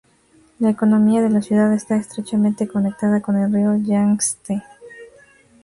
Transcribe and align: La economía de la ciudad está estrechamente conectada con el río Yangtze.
La 0.57 0.71
economía 0.71 1.21
de 1.21 1.29
la 1.29 1.43
ciudad 1.43 1.71
está 1.75 1.95
estrechamente 1.95 2.67
conectada 2.67 3.21
con 3.21 3.37
el 3.37 3.53
río 3.53 3.75
Yangtze. 3.77 4.63